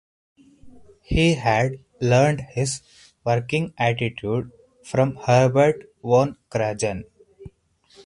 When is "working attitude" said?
3.23-4.51